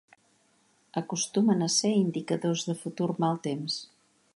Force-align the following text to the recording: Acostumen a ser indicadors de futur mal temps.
Acostumen 1.01 1.59
a 1.67 1.69
ser 1.75 1.93
indicadors 2.01 2.67
de 2.71 2.79
futur 2.85 3.11
mal 3.27 3.41
temps. 3.51 3.79